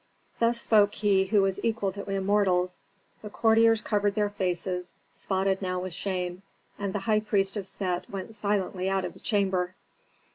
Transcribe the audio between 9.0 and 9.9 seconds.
of the chamber.